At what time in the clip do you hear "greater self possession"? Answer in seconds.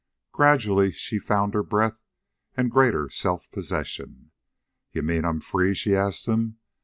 2.71-4.31